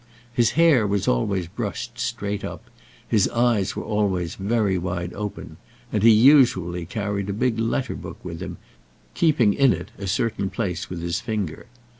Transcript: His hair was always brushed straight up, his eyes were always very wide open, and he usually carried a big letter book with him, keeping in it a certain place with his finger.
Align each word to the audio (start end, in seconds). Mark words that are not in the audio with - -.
His 0.33 0.53
hair 0.57 0.87
was 0.87 1.07
always 1.07 1.45
brushed 1.45 1.99
straight 1.99 2.43
up, 2.43 2.63
his 3.07 3.29
eyes 3.29 3.75
were 3.75 3.83
always 3.83 4.33
very 4.33 4.75
wide 4.75 5.13
open, 5.13 5.57
and 5.93 6.01
he 6.01 6.09
usually 6.09 6.87
carried 6.87 7.29
a 7.29 7.33
big 7.33 7.59
letter 7.59 7.93
book 7.93 8.17
with 8.25 8.41
him, 8.41 8.57
keeping 9.13 9.53
in 9.53 9.73
it 9.73 9.91
a 9.99 10.07
certain 10.07 10.49
place 10.49 10.89
with 10.89 11.03
his 11.03 11.19
finger. 11.21 11.67